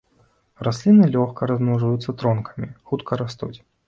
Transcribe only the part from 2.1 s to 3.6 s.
тронкамі, хутка растуць.